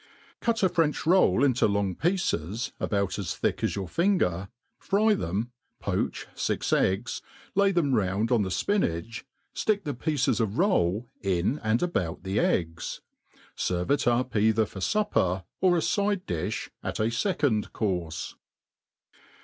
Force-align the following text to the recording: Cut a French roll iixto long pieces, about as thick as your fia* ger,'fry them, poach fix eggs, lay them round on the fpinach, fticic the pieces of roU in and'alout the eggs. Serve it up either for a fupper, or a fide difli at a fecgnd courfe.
Cut 0.39 0.63
a 0.63 0.69
French 0.69 1.05
roll 1.05 1.41
iixto 1.43 1.71
long 1.71 1.93
pieces, 1.93 2.71
about 2.79 3.19
as 3.19 3.35
thick 3.35 3.63
as 3.63 3.75
your 3.75 3.87
fia* 3.87 4.17
ger,'fry 4.17 5.13
them, 5.13 5.51
poach 5.79 6.25
fix 6.35 6.73
eggs, 6.73 7.21
lay 7.53 7.71
them 7.71 7.93
round 7.93 8.31
on 8.31 8.41
the 8.41 8.49
fpinach, 8.49 9.25
fticic 9.55 9.83
the 9.83 9.93
pieces 9.93 10.39
of 10.39 10.57
roU 10.57 11.05
in 11.21 11.59
and'alout 11.59 12.23
the 12.23 12.39
eggs. 12.39 13.01
Serve 13.55 13.91
it 13.91 14.07
up 14.07 14.35
either 14.35 14.65
for 14.65 14.79
a 14.79 14.81
fupper, 14.81 15.43
or 15.59 15.77
a 15.77 15.81
fide 15.83 16.25
difli 16.25 16.69
at 16.81 16.99
a 16.99 17.03
fecgnd 17.11 17.71
courfe. 17.71 18.33